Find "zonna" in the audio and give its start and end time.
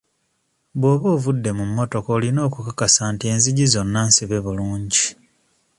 3.73-3.99